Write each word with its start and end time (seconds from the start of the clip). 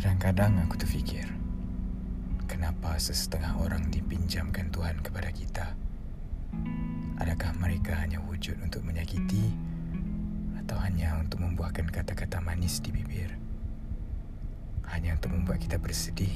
Kadang-kadang 0.00 0.64
aku 0.64 0.80
terfikir, 0.80 1.28
kenapa 2.48 2.96
sesetengah 2.96 3.52
orang 3.60 3.92
dipinjamkan 3.92 4.72
Tuhan 4.72 4.96
kepada 5.04 5.28
kita? 5.28 5.76
Adakah 7.20 7.52
mereka 7.60 8.00
hanya 8.00 8.16
wujud 8.24 8.56
untuk 8.64 8.80
menyakiti 8.80 9.52
atau 10.56 10.80
hanya 10.80 11.20
untuk 11.20 11.44
membuahkan 11.44 11.92
kata-kata 11.92 12.40
manis 12.40 12.80
di 12.80 12.96
bibir? 12.96 13.28
Hanya 14.88 15.20
untuk 15.20 15.36
membuat 15.36 15.60
kita 15.60 15.76
bersedih 15.76 16.32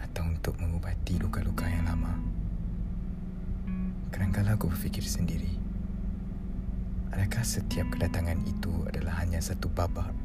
atau 0.00 0.24
untuk 0.24 0.56
mengubati 0.56 1.20
luka-luka 1.20 1.68
yang 1.68 1.84
lama? 1.84 2.16
Kadang-kadang 4.08 4.56
aku 4.56 4.72
berfikir 4.72 5.04
sendiri, 5.04 5.52
adakah 7.12 7.44
setiap 7.44 7.92
kedatangan 7.92 8.40
itu 8.48 8.72
adalah 8.88 9.20
hanya 9.20 9.36
satu 9.36 9.68
babak, 9.68 10.16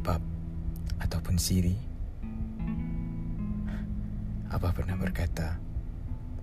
bab 0.00 0.24
ataupun 1.02 1.40
siri? 1.40 1.74
Apa 4.54 4.70
pernah 4.70 4.94
berkata, 4.94 5.58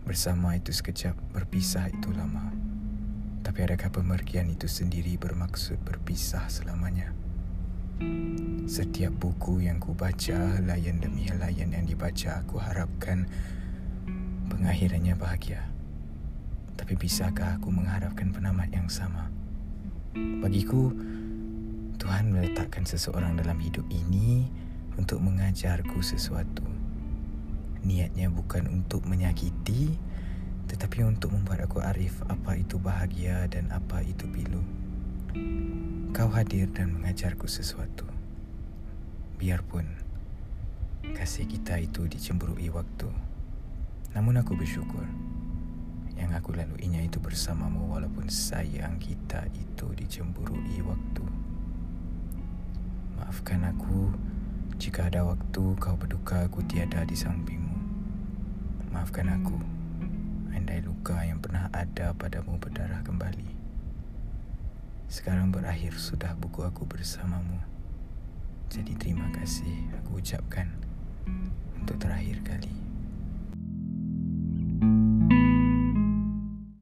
bersama 0.04 0.60
itu 0.60 0.76
sekejap, 0.76 1.16
berpisah 1.32 1.88
itu 1.88 2.12
lama. 2.12 2.52
Tapi 3.42 3.64
adakah 3.64 4.04
pemergian 4.04 4.52
itu 4.52 4.68
sendiri 4.68 5.16
bermaksud 5.16 5.80
berpisah 5.82 6.46
selamanya? 6.52 7.16
Setiap 8.68 9.14
buku 9.16 9.64
yang 9.64 9.80
ku 9.80 9.96
baca, 9.96 10.60
layan 10.60 11.00
demi 11.00 11.30
layan 11.32 11.72
yang 11.72 11.86
dibaca, 11.86 12.42
aku 12.42 12.60
harapkan 12.60 13.30
pengakhirannya 14.52 15.16
bahagia. 15.16 15.64
Tapi 16.76 16.98
bisakah 16.98 17.62
aku 17.62 17.70
mengharapkan 17.70 18.34
penamat 18.34 18.74
yang 18.74 18.90
sama? 18.90 19.30
Bagiku, 20.44 20.92
Meletakkan 22.32 22.88
seseorang 22.88 23.36
dalam 23.36 23.60
hidup 23.60 23.84
ini 23.92 24.48
untuk 24.96 25.20
mengajarku 25.20 26.00
sesuatu. 26.00 26.64
Niatnya 27.84 28.32
bukan 28.32 28.72
untuk 28.72 29.04
menyakiti, 29.04 30.00
tetapi 30.72 31.04
untuk 31.04 31.36
membuat 31.36 31.68
aku 31.68 31.84
arif 31.84 32.24
apa 32.32 32.56
itu 32.56 32.80
bahagia 32.80 33.52
dan 33.52 33.68
apa 33.76 34.00
itu 34.08 34.32
pilu. 34.32 34.64
Kau 36.16 36.32
hadir 36.32 36.72
dan 36.72 36.96
mengajarku 36.96 37.52
sesuatu. 37.52 38.08
Biarpun 39.36 39.84
kasih 41.12 41.44
kita 41.52 41.84
itu 41.84 42.08
dicemburui 42.08 42.72
waktu. 42.72 43.12
Namun 44.16 44.40
aku 44.40 44.56
bersyukur 44.56 45.04
yang 46.16 46.32
aku 46.32 46.56
laluinya 46.56 47.04
itu 47.04 47.20
bersamamu 47.20 47.92
walaupun 47.92 48.32
sayang 48.32 49.04
kita 49.04 49.52
itu 49.52 49.92
dicemburui 50.00 50.80
waktu. 50.80 51.21
Maafkan 53.32 53.64
aku 53.64 54.12
jika 54.76 55.08
ada 55.08 55.24
waktu 55.24 55.64
kau 55.80 55.96
berduka 55.96 56.52
aku 56.52 56.68
tiada 56.68 57.08
di 57.08 57.16
sampingmu. 57.16 57.80
Maafkan 58.92 59.32
aku 59.32 59.56
andai 60.52 60.84
luka 60.84 61.16
yang 61.24 61.40
pernah 61.40 61.72
ada 61.72 62.12
padamu 62.12 62.60
berdarah 62.60 63.00
kembali. 63.08 63.48
Sekarang 65.08 65.48
berakhir 65.48 65.96
sudah 65.96 66.36
buku 66.36 66.68
aku 66.68 66.84
bersamamu. 66.84 67.56
Jadi 68.68 69.00
terima 69.00 69.32
kasih 69.32 69.80
aku 70.04 70.20
ucapkan 70.20 70.68
untuk 71.80 72.04
terakhir 72.04 72.44
kali. 72.44 72.91